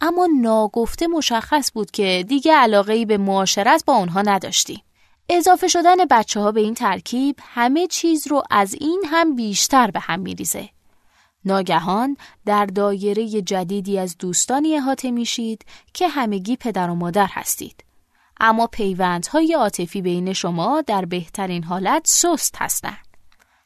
اما 0.00 0.28
ناگفته 0.40 1.06
مشخص 1.06 1.72
بود 1.74 1.90
که 1.90 2.24
دیگه 2.28 2.54
علاقه 2.54 2.92
ای 2.92 3.04
به 3.04 3.18
معاشرت 3.18 3.84
با 3.86 3.94
اونها 3.94 4.22
نداشتی. 4.22 4.82
اضافه 5.28 5.68
شدن 5.68 5.96
بچه 6.10 6.40
ها 6.40 6.52
به 6.52 6.60
این 6.60 6.74
ترکیب 6.74 7.36
همه 7.42 7.86
چیز 7.86 8.26
رو 8.26 8.42
از 8.50 8.74
این 8.80 9.02
هم 9.06 9.36
بیشتر 9.36 9.90
به 9.90 10.00
هم 10.00 10.20
میریزه. 10.20 10.68
ناگهان 11.44 12.16
در 12.46 12.66
دایره 12.66 13.42
جدیدی 13.42 13.98
از 13.98 14.18
دوستانی 14.18 14.76
احاطه 14.76 15.10
میشید 15.10 15.64
که 15.94 16.08
همگی 16.08 16.56
پدر 16.56 16.90
و 16.90 16.94
مادر 16.94 17.26
هستید. 17.30 17.84
اما 18.40 18.66
پیوندهای 18.66 19.54
عاطفی 19.54 20.02
بین 20.02 20.32
شما 20.32 20.82
در 20.86 21.04
بهترین 21.04 21.64
حالت 21.64 22.06
سست 22.06 22.56
هستند. 22.58 23.06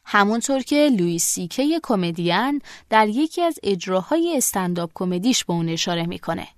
همونطور 0.05 0.63
که 0.63 0.91
لوئیس 0.99 1.25
سیکه 1.25 1.81
کمدین 1.83 2.61
در 2.91 3.09
یکی 3.09 3.43
از 3.43 3.59
اجراهای 3.63 4.37
استنداپ 4.37 4.91
کمدیش 4.95 5.45
به 5.45 5.53
اون 5.53 5.69
اشاره 5.69 6.07
می‌کنه. 6.07 6.49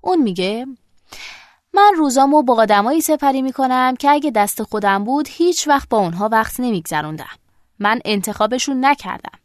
اون 0.00 0.22
میگه 0.22 0.66
من 1.72 1.92
روزامو 1.96 2.42
با 2.42 2.54
آدمایی 2.54 3.00
سپری 3.00 3.42
می‌کنم 3.42 3.96
که 3.96 4.10
اگه 4.10 4.30
دست 4.30 4.62
خودم 4.62 5.04
بود 5.04 5.28
هیچ 5.30 5.68
وقت 5.68 5.88
با 5.88 5.98
اونها 5.98 6.28
وقت 6.32 6.60
نمیگذروندم. 6.60 7.38
من 7.78 8.00
انتخابشون 8.04 8.84
نکردم. 8.84 9.38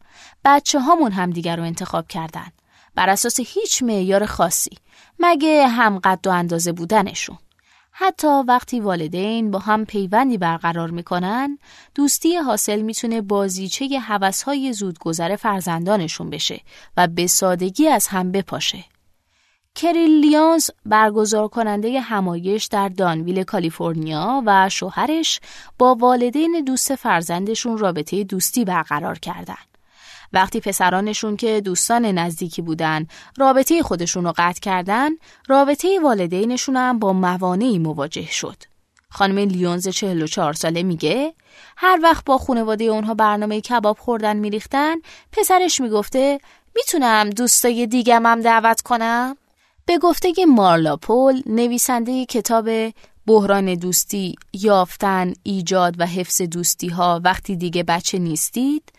بچه 0.44 0.80
هامون 0.80 1.12
هم 1.12 1.30
دیگر 1.30 1.56
رو 1.56 1.62
انتخاب 1.62 2.08
کردن. 2.08 2.46
بر 2.94 3.10
اساس 3.10 3.40
هیچ 3.40 3.82
معیار 3.82 4.26
خاصی 4.26 4.78
مگه 5.18 5.68
هم 5.68 5.98
قد 5.98 6.26
و 6.26 6.30
اندازه 6.30 6.72
بودنشون. 6.72 7.38
حتی 7.96 8.28
وقتی 8.48 8.80
والدین 8.80 9.50
با 9.50 9.58
هم 9.58 9.84
پیوندی 9.84 10.38
برقرار 10.38 10.90
می‌کنن 10.90 11.58
دوستی 11.94 12.36
حاصل 12.36 12.80
می‌تونه 12.80 13.20
بازیچه 13.20 13.98
حوثهای 14.00 14.72
زودگذر 14.72 15.36
فرزندانشون 15.36 16.30
بشه 16.30 16.60
و 16.96 17.06
به 17.06 17.26
سادگی 17.26 17.88
از 17.88 18.06
هم 18.06 18.32
بپاشه. 18.32 18.84
کریل 19.74 20.20
لیانز 20.20 20.70
برگزار 20.86 21.48
کننده 21.48 22.00
همایش 22.00 22.64
در 22.64 22.88
دانویل 22.88 23.42
کالیفرنیا 23.42 24.42
و 24.46 24.68
شوهرش 24.68 25.40
با 25.78 25.94
والدین 25.94 26.64
دوست 26.66 26.94
فرزندشون 26.94 27.78
رابطه 27.78 28.24
دوستی 28.24 28.64
برقرار 28.64 29.18
کردند. 29.18 29.73
وقتی 30.34 30.60
پسرانشون 30.60 31.36
که 31.36 31.60
دوستان 31.60 32.04
نزدیکی 32.04 32.62
بودن 32.62 33.06
رابطه 33.36 33.82
خودشون 33.82 34.24
رو 34.24 34.32
قطع 34.36 34.60
کردن 34.60 35.10
رابطه 35.48 36.00
والدینشون 36.02 36.76
هم 36.76 36.98
با 36.98 37.12
موانعی 37.12 37.78
مواجه 37.78 38.26
شد. 38.26 38.56
خانم 39.10 39.38
لیونز 39.38 39.88
44 39.88 40.52
ساله 40.52 40.82
میگه 40.82 41.34
هر 41.76 42.00
وقت 42.02 42.24
با 42.24 42.38
خانواده 42.38 42.84
اونها 42.84 43.14
برنامه 43.14 43.60
کباب 43.60 43.98
خوردن 43.98 44.36
میریختن 44.36 44.94
پسرش 45.32 45.80
می‌گفته 45.80 46.40
می‌تونم 46.76 47.30
دوستای 47.30 47.86
دیگم 47.86 48.26
هم 48.26 48.40
دعوت 48.40 48.80
کنم؟ 48.80 49.36
به 49.86 49.98
گفته 49.98 50.32
مارلا 50.48 50.96
پول 50.96 51.42
نویسنده 51.46 52.24
کتاب 52.24 52.68
بحران 53.26 53.74
دوستی 53.74 54.34
یافتن 54.52 55.32
ایجاد 55.42 55.94
و 55.98 56.06
حفظ 56.06 56.42
دوستی 56.42 56.88
ها 56.88 57.20
وقتی 57.24 57.56
دیگه 57.56 57.82
بچه 57.82 58.18
نیستید 58.18 58.92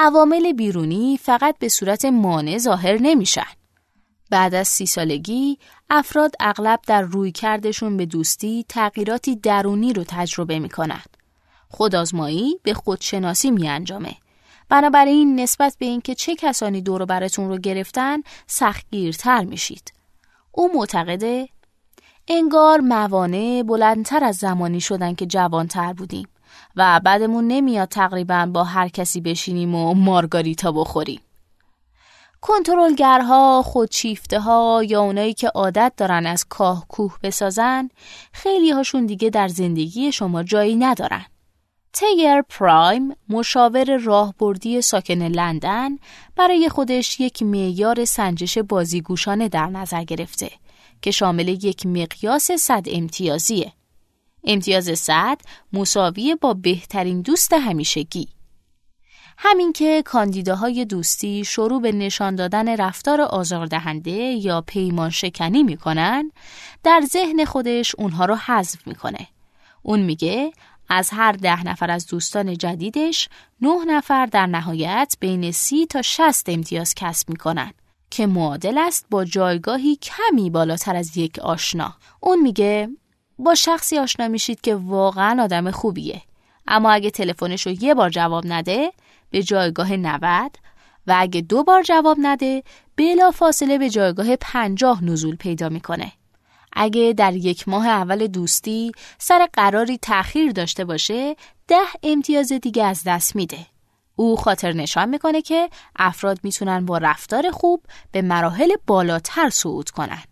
عوامل 0.00 0.52
بیرونی 0.52 1.18
فقط 1.22 1.58
به 1.58 1.68
صورت 1.68 2.04
مانع 2.04 2.58
ظاهر 2.58 2.98
نمیشن. 3.00 3.46
بعد 4.30 4.54
از 4.54 4.68
سی 4.68 4.86
سالگی 4.86 5.58
افراد 5.90 6.32
اغلب 6.40 6.80
در 6.86 7.02
روی 7.02 7.32
کردشون 7.32 7.96
به 7.96 8.06
دوستی 8.06 8.64
تغییراتی 8.68 9.36
درونی 9.36 9.92
رو 9.92 10.04
تجربه 10.08 10.58
می‌کنن. 10.58 11.02
خودآزمایی 11.68 12.60
به 12.62 12.74
خودشناسی 12.74 13.50
می 13.50 13.68
انجامه. 13.68 14.14
بنابراین 14.68 15.40
نسبت 15.40 15.76
به 15.78 15.86
اینکه 15.86 16.14
چه 16.14 16.34
کسانی 16.34 16.80
دور 16.80 17.04
براتون 17.04 17.48
رو 17.48 17.58
گرفتن 17.58 18.22
سختگیرتر 18.46 19.44
میشید. 19.44 19.92
او 20.52 20.70
معتقده 20.74 21.48
انگار 22.28 22.80
موانع 22.80 23.62
بلندتر 23.62 24.24
از 24.24 24.36
زمانی 24.36 24.80
شدن 24.80 25.14
که 25.14 25.26
جوانتر 25.26 25.92
بودیم. 25.92 26.28
و 26.76 27.00
بعدمون 27.04 27.46
نمیاد 27.46 27.88
تقریبا 27.88 28.50
با 28.52 28.64
هر 28.64 28.88
کسی 28.88 29.20
بشینیم 29.20 29.74
و 29.74 29.94
مارگاریتا 29.94 30.72
بخوریم. 30.72 31.20
کنترلگرها، 32.40 33.62
خودشیفته 33.62 34.40
ها 34.40 34.82
یا 34.88 35.00
اونایی 35.02 35.34
که 35.34 35.48
عادت 35.48 35.92
دارن 35.96 36.26
از 36.26 36.44
کاه 36.48 36.86
کوه 36.88 37.18
بسازن 37.22 37.88
خیلی 38.32 38.70
هاشون 38.70 39.06
دیگه 39.06 39.30
در 39.30 39.48
زندگی 39.48 40.12
شما 40.12 40.42
جایی 40.42 40.76
ندارن. 40.76 41.26
تیر 41.92 42.42
پرایم 42.42 43.14
مشاور 43.28 43.96
راهبردی 43.96 44.82
ساکن 44.82 45.22
لندن 45.22 45.96
برای 46.36 46.68
خودش 46.68 47.20
یک 47.20 47.42
معیار 47.42 48.04
سنجش 48.04 48.58
بازیگوشانه 48.58 49.48
در 49.48 49.66
نظر 49.66 50.04
گرفته 50.04 50.50
که 51.02 51.10
شامل 51.10 51.48
یک 51.48 51.86
مقیاس 51.86 52.50
صد 52.50 52.86
امتیازیه. 52.86 53.72
امتیاز 54.48 54.98
صد 54.98 55.40
مساوی 55.72 56.36
با 56.40 56.54
بهترین 56.54 57.22
دوست 57.22 57.52
همیشگی. 57.52 58.28
همین 59.38 59.72
که 59.72 60.02
کاندیداهای 60.02 60.84
دوستی 60.84 61.44
شروع 61.44 61.80
به 61.80 61.92
نشان 61.92 62.34
دادن 62.34 62.76
رفتار 62.76 63.20
آزاردهنده 63.20 64.10
یا 64.12 64.60
پیمان 64.60 65.10
شکنی 65.10 65.62
می‌کنن 65.62 66.32
در 66.84 67.02
ذهن 67.06 67.44
خودش 67.44 67.94
اونها 67.98 68.24
رو 68.24 68.34
حذف 68.34 68.86
می‌کنه. 68.86 69.26
اون 69.82 70.00
میگه 70.00 70.52
از 70.88 71.10
هر 71.10 71.32
ده 71.32 71.64
نفر 71.64 71.90
از 71.90 72.06
دوستان 72.06 72.56
جدیدش 72.56 73.28
نه 73.60 73.84
نفر 73.84 74.26
در 74.26 74.46
نهایت 74.46 75.16
بین 75.20 75.52
سی 75.52 75.86
تا 75.86 76.02
شست 76.02 76.48
امتیاز 76.48 76.94
کسب 76.94 77.30
می‌کنن 77.30 77.72
که 78.10 78.26
معادل 78.26 78.78
است 78.78 79.06
با 79.10 79.24
جایگاهی 79.24 79.96
کمی 79.96 80.50
بالاتر 80.50 80.96
از 80.96 81.16
یک 81.16 81.38
آشنا. 81.38 81.94
اون 82.20 82.42
میگه 82.42 82.88
با 83.38 83.54
شخصی 83.54 83.98
آشنا 83.98 84.28
میشید 84.28 84.60
که 84.60 84.74
واقعا 84.74 85.42
آدم 85.42 85.70
خوبیه 85.70 86.22
اما 86.66 86.90
اگه 86.90 87.10
تلفنش 87.10 87.66
رو 87.66 87.72
یه 87.72 87.94
بار 87.94 88.10
جواب 88.10 88.46
نده 88.46 88.92
به 89.30 89.42
جایگاه 89.42 89.92
90 89.92 90.56
و 91.06 91.14
اگه 91.18 91.40
دو 91.40 91.62
بار 91.62 91.82
جواب 91.82 92.16
نده 92.20 92.62
بلا 92.96 93.30
فاصله 93.30 93.78
به 93.78 93.90
جایگاه 93.90 94.36
50 94.36 95.04
نزول 95.04 95.36
پیدا 95.36 95.68
می‌کنه. 95.68 96.12
اگه 96.72 97.14
در 97.16 97.34
یک 97.34 97.68
ماه 97.68 97.86
اول 97.86 98.26
دوستی 98.26 98.92
سر 99.18 99.48
قراری 99.52 99.98
تأخیر 99.98 100.52
داشته 100.52 100.84
باشه 100.84 101.36
ده 101.68 101.86
امتیاز 102.02 102.52
دیگه 102.52 102.84
از 102.84 103.02
دست 103.06 103.36
میده. 103.36 103.66
او 104.16 104.36
خاطر 104.36 104.72
نشان 104.72 105.08
می‌کنه 105.08 105.42
که 105.42 105.70
افراد 105.96 106.38
می‌تونن 106.42 106.86
با 106.86 106.98
رفتار 106.98 107.50
خوب 107.50 107.82
به 108.12 108.22
مراحل 108.22 108.70
بالاتر 108.86 109.50
صعود 109.50 109.90
کنن. 109.90 110.22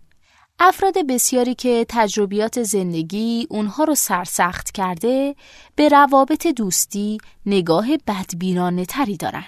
افراد 0.60 1.06
بسیاری 1.06 1.54
که 1.54 1.86
تجربیات 1.88 2.62
زندگی 2.62 3.46
اونها 3.50 3.84
رو 3.84 3.94
سرسخت 3.94 4.70
کرده 4.70 5.34
به 5.74 5.88
روابط 5.88 6.46
دوستی 6.46 7.18
نگاه 7.46 7.86
بدبینانه 8.06 8.84
تری 8.84 9.16
دارن. 9.16 9.44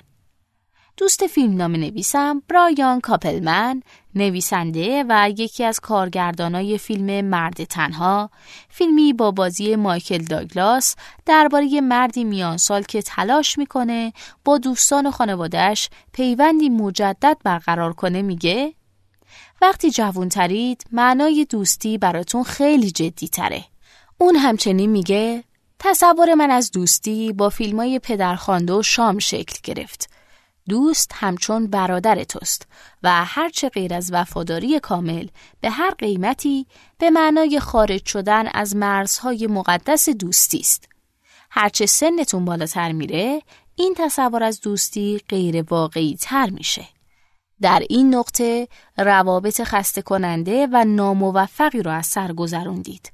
دوست 0.97 1.27
فیلم 1.27 1.57
نام 1.57 1.73
نویسم 1.73 2.43
برایان 2.49 3.01
کاپلمن 3.01 3.83
نویسنده 4.15 5.05
و 5.09 5.31
یکی 5.39 5.65
از 5.65 5.81
کارگردانای 5.81 6.79
فیلم 6.79 7.25
مرد 7.25 7.65
تنها 7.65 8.31
فیلمی 8.69 9.13
با 9.13 9.31
بازی 9.31 9.77
مایکل 9.77 10.19
داگلاس 10.23 10.97
درباره 11.27 11.81
مردی 11.81 12.25
میان 12.25 12.57
سال 12.57 12.83
که 12.83 13.03
تلاش 13.03 13.59
می‌کنه 13.59 14.13
با 14.45 14.59
دوستان 14.59 15.07
و 15.07 15.11
خانوادهش 15.11 15.89
پیوندی 16.13 16.69
مجدد 16.69 17.37
برقرار 17.45 17.93
کنه 17.93 18.23
میگه 18.23 18.75
وقتی 19.63 19.91
جوون 19.91 20.29
ترید 20.29 20.85
معنای 20.93 21.47
دوستی 21.51 21.99
براتون 21.99 22.43
خیلی 22.43 22.91
جدی 22.91 23.29
تره. 23.29 23.65
اون 24.19 24.37
همچنین 24.37 24.91
میگه 24.91 25.45
تصور 25.79 26.35
من 26.35 26.51
از 26.51 26.71
دوستی 26.71 27.33
با 27.33 27.49
فیلمای 27.49 27.99
پدرخوانده 27.99 28.73
و 28.73 28.83
شام 28.83 29.19
شکل 29.19 29.57
گرفت. 29.63 30.11
دوست 30.69 31.13
همچون 31.15 31.67
برادر 31.67 32.25
توست 32.25 32.67
و 33.03 33.25
هرچه 33.25 33.69
غیر 33.69 33.95
از 33.95 34.13
وفاداری 34.13 34.81
کامل 34.81 35.29
به 35.61 35.71
هر 35.71 35.91
قیمتی 35.91 36.67
به 36.99 37.11
معنای 37.11 37.61
خارج 37.61 38.07
شدن 38.07 38.49
از 38.55 38.77
مرزهای 38.77 39.47
مقدس 39.47 40.09
دوستی 40.09 40.59
است. 40.59 40.89
هرچه 41.51 41.87
سنتون 41.87 42.45
بالاتر 42.45 42.93
میره 42.93 43.43
این 43.75 43.95
تصور 43.97 44.43
از 44.43 44.61
دوستی 44.61 45.21
غیر 45.29 45.63
واقعی 45.63 46.17
تر 46.21 46.51
میشه. 46.51 46.89
در 47.61 47.83
این 47.89 48.15
نقطه 48.15 48.69
روابط 48.99 49.63
خسته 49.63 50.03
کننده 50.03 50.69
و 50.73 50.85
ناموفقی 50.85 51.83
را 51.83 51.93
از 51.93 52.07
سر 52.07 52.33
گذروندید. 52.33 53.13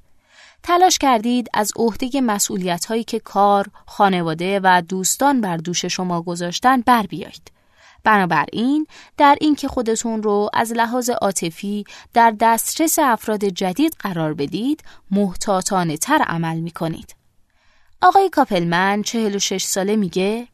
تلاش 0.62 0.98
کردید 0.98 1.48
از 1.54 1.72
عهده 1.76 2.20
مسئولیت 2.20 2.84
هایی 2.84 3.04
که 3.04 3.18
کار، 3.18 3.66
خانواده 3.86 4.60
و 4.62 4.82
دوستان 4.88 5.40
بر 5.40 5.56
دوش 5.56 5.84
شما 5.84 6.22
گذاشتن 6.22 6.80
بر 6.80 7.02
بیایید. 7.02 7.50
بنابراین 8.04 8.86
در 9.16 9.38
اینکه 9.40 9.68
خودتون 9.68 10.22
رو 10.22 10.50
از 10.52 10.72
لحاظ 10.72 11.10
عاطفی 11.10 11.84
در 12.14 12.34
دسترس 12.40 12.98
افراد 12.98 13.44
جدید 13.44 13.96
قرار 13.98 14.34
بدید 14.34 14.82
محتاطانه 15.10 15.96
تر 15.96 16.18
عمل 16.26 16.60
می 16.60 16.70
کنید. 16.70 17.16
آقای 18.02 18.28
کاپلمن 18.28 19.02
46 19.02 19.64
ساله 19.64 19.96
میگه 19.96 20.48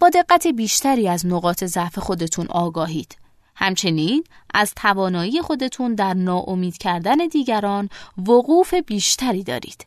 با 0.00 0.08
دقت 0.08 0.46
بیشتری 0.46 1.08
از 1.08 1.26
نقاط 1.26 1.64
ضعف 1.64 1.98
خودتون 1.98 2.46
آگاهید. 2.46 3.16
همچنین 3.56 4.24
از 4.54 4.72
توانایی 4.76 5.42
خودتون 5.42 5.94
در 5.94 6.14
ناامید 6.14 6.78
کردن 6.78 7.16
دیگران 7.16 7.88
وقوف 8.18 8.74
بیشتری 8.74 9.42
دارید. 9.42 9.86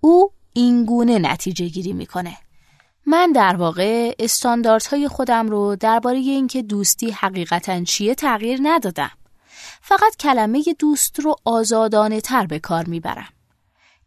او 0.00 0.32
این 0.52 0.84
گونه 0.84 1.18
نتیجه 1.18 1.68
گیری 1.68 1.92
می‌کنه. 1.92 2.36
من 3.06 3.32
در 3.32 3.56
واقع 3.56 4.14
استانداردهای 4.18 5.08
خودم 5.08 5.48
رو 5.48 5.76
درباره 5.76 6.18
اینکه 6.18 6.62
دوستی 6.62 7.10
حقیقتا 7.10 7.84
چیه 7.84 8.14
تغییر 8.14 8.58
ندادم. 8.62 9.10
فقط 9.82 10.16
کلمه 10.20 10.62
دوست 10.78 11.20
رو 11.20 11.36
آزادانه 11.44 12.20
تر 12.20 12.46
به 12.46 12.58
کار 12.58 12.84
می‌برم. 12.84 13.28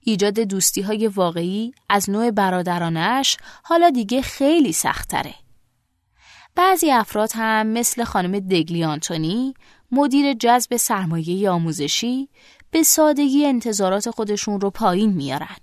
ایجاد 0.04 0.40
دوستی 0.40 0.82
های 0.82 1.08
واقعی 1.08 1.74
از 1.90 2.10
نوع 2.10 2.32
برادرانش 2.32 3.38
حالا 3.64 3.90
دیگه 3.90 4.22
خیلی 4.22 4.74
سختره. 4.74 5.36
بعضی 6.56 6.92
افراد 6.92 7.30
هم 7.34 7.68
مثل 7.68 8.04
خانم 8.04 8.40
دگلی 8.40 8.84
آنتونی 8.84 9.54
مدیر 9.92 10.34
جذب 10.34 10.78
سرمایه 10.78 11.50
آموزشی 11.50 12.30
به 12.72 12.84
سادگی 12.84 13.46
انتظارات 13.46 14.10
خودشون 14.10 14.62
رو 14.62 14.70
پایین 14.70 15.14
میارن. 15.14 15.56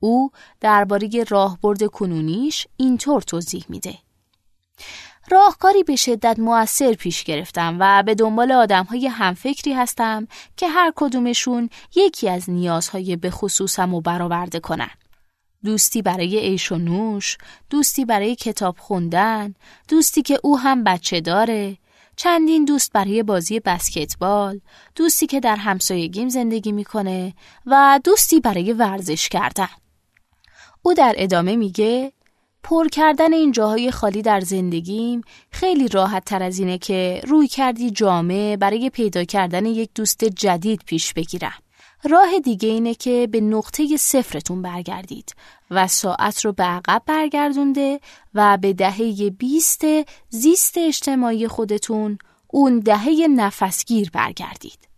او 0.00 0.30
درباره 0.60 1.24
راهبرد 1.28 1.86
کنونیش 1.86 2.66
اینطور 2.76 3.22
توضیح 3.22 3.64
میده. 3.68 3.98
راهکاری 5.30 5.82
به 5.82 5.96
شدت 5.96 6.38
موثر 6.38 6.92
پیش 6.92 7.24
گرفتم 7.24 7.76
و 7.80 8.02
به 8.02 8.14
دنبال 8.14 8.52
آدم 8.52 8.84
های 8.84 9.06
همفکری 9.06 9.72
هستم 9.72 10.28
که 10.56 10.68
هر 10.68 10.92
کدومشون 10.96 11.70
یکی 11.94 12.28
از 12.28 12.50
نیازهای 12.50 13.16
به 13.16 13.30
خصوصم 13.30 13.94
و 13.94 14.00
برآورده 14.00 14.60
کنن. 14.60 14.90
دوستی 15.64 16.02
برای 16.02 16.38
عیش 16.38 16.72
و 16.72 16.76
نوش، 16.76 17.38
دوستی 17.70 18.04
برای 18.04 18.36
کتاب 18.36 18.76
خوندن، 18.78 19.54
دوستی 19.88 20.22
که 20.22 20.40
او 20.42 20.58
هم 20.58 20.84
بچه 20.84 21.20
داره، 21.20 21.76
چندین 22.16 22.64
دوست 22.64 22.92
برای 22.92 23.22
بازی 23.22 23.60
بسکتبال، 23.60 24.60
دوستی 24.96 25.26
که 25.26 25.40
در 25.40 25.56
همسایگیم 25.56 26.28
زندگی 26.28 26.72
می‌کنه 26.72 27.34
و 27.66 28.00
دوستی 28.04 28.40
برای 28.40 28.72
ورزش 28.72 29.28
کردن. 29.28 29.68
او 30.82 30.94
در 30.94 31.14
ادامه 31.16 31.56
میگه 31.56 32.12
پر 32.62 32.88
کردن 32.88 33.32
این 33.32 33.52
جاهای 33.52 33.90
خالی 33.90 34.22
در 34.22 34.40
زندگیم 34.40 35.20
خیلی 35.50 35.88
راحت 35.88 36.24
تر 36.24 36.42
از 36.42 36.58
اینه 36.58 36.78
که 36.78 37.20
روی 37.26 37.48
کردی 37.48 37.90
جامعه 37.90 38.56
برای 38.56 38.90
پیدا 38.90 39.24
کردن 39.24 39.66
یک 39.66 39.90
دوست 39.94 40.24
جدید 40.24 40.82
پیش 40.86 41.12
بگیرم. 41.12 41.58
راه 42.04 42.38
دیگه 42.44 42.68
اینه 42.68 42.94
که 42.94 43.28
به 43.30 43.40
نقطه 43.40 43.96
صفرتون 43.96 44.62
برگردید 44.62 45.34
و 45.70 45.86
ساعت 45.86 46.44
رو 46.44 46.52
به 46.52 46.64
عقب 46.64 47.02
برگردونده 47.06 48.00
و 48.34 48.58
به 48.60 48.72
دهه 48.72 49.30
بیست 49.30 49.82
زیست 50.28 50.78
اجتماعی 50.78 51.48
خودتون 51.48 52.18
اون 52.48 52.78
دهه 52.78 53.26
نفسگیر 53.36 54.10
برگردید. 54.10 54.89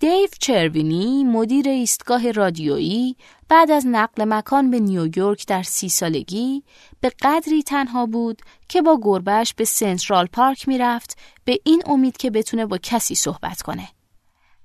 دیو 0.00 0.28
چروینی 0.38 1.24
مدیر 1.24 1.68
ایستگاه 1.68 2.32
رادیویی 2.32 3.16
بعد 3.48 3.70
از 3.70 3.86
نقل 3.86 4.24
مکان 4.24 4.70
به 4.70 4.80
نیویورک 4.80 5.46
در 5.46 5.62
سی 5.62 5.88
سالگی 5.88 6.62
به 7.00 7.12
قدری 7.22 7.62
تنها 7.62 8.06
بود 8.06 8.42
که 8.68 8.82
با 8.82 8.98
گربش 9.02 9.54
به 9.54 9.64
سنترال 9.64 10.26
پارک 10.26 10.68
می‌رفت 10.68 11.18
به 11.44 11.58
این 11.64 11.82
امید 11.86 12.16
که 12.16 12.30
بتونه 12.30 12.66
با 12.66 12.78
کسی 12.82 13.14
صحبت 13.14 13.62
کنه. 13.62 13.88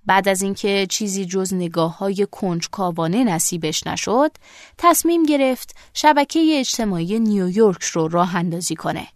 بعد 0.05 0.27
از 0.27 0.41
اینکه 0.41 0.87
چیزی 0.89 1.25
جز 1.25 1.53
نگاه 1.53 1.97
های 1.97 2.27
کنجکاوانه 2.31 3.23
نصیبش 3.23 3.87
نشد، 3.87 4.31
تصمیم 4.77 5.23
گرفت 5.23 5.75
شبکه 5.93 6.59
اجتماعی 6.59 7.19
نیویورک 7.19 7.83
رو 7.83 8.07
راه 8.07 8.35
اندازی 8.35 8.75
کنه. 8.75 9.07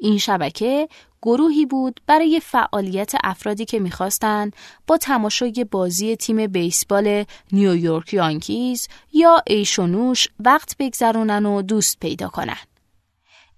این 0.00 0.18
شبکه 0.18 0.88
گروهی 1.22 1.66
بود 1.66 2.00
برای 2.06 2.40
فعالیت 2.40 3.12
افرادی 3.24 3.64
که 3.64 3.78
می‌خواستند 3.78 4.56
با 4.86 4.96
تماشای 4.96 5.66
بازی 5.70 6.16
تیم 6.16 6.46
بیسبال 6.46 7.24
نیویورک 7.52 8.14
یانکیز 8.14 8.88
یا 9.12 9.42
ایشونوش 9.46 10.28
وقت 10.40 10.76
بگذرونن 10.78 11.46
و 11.46 11.62
دوست 11.62 12.00
پیدا 12.00 12.28
کنن. 12.28 12.58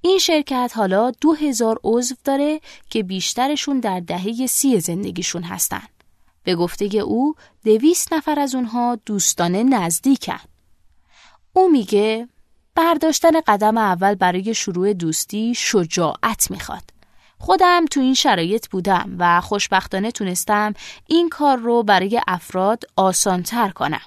این 0.01 0.19
شرکت 0.19 0.73
حالا 0.75 1.11
دو 1.11 1.33
هزار 1.33 1.81
عضو 1.85 2.15
داره 2.25 2.61
که 2.91 3.03
بیشترشون 3.03 3.81
در 3.81 4.01
دهه 4.01 4.47
سی 4.47 4.81
زندگیشون 4.81 5.43
هستن. 5.43 5.83
به 6.45 6.55
گفته 6.55 6.85
او 6.85 7.35
دویست 7.65 8.13
نفر 8.13 8.39
از 8.39 8.55
اونها 8.55 8.99
دوستانه 9.07 9.63
نزدیکن. 9.63 10.41
او 11.53 11.69
میگه 11.69 12.29
برداشتن 12.75 13.41
قدم 13.41 13.79
اول 13.79 14.15
برای 14.15 14.55
شروع 14.55 14.93
دوستی 14.93 15.55
شجاعت 15.57 16.51
می‌خواد. 16.51 17.00
خودم 17.41 17.87
تو 17.87 18.01
این 18.01 18.15
شرایط 18.15 18.69
بودم 18.69 19.17
و 19.19 19.41
خوشبختانه 19.41 20.11
تونستم 20.11 20.75
این 21.07 21.29
کار 21.29 21.57
رو 21.57 21.83
برای 21.83 22.21
افراد 22.29 22.85
آسانتر 22.97 23.69
کنم. 23.69 24.01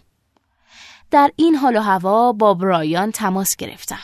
در 1.11 1.31
این 1.35 1.55
حال 1.55 1.77
و 1.77 1.81
هوا 1.81 2.31
با 2.31 2.53
برایان 2.53 3.11
تماس 3.11 3.55
گرفتم. 3.55 3.99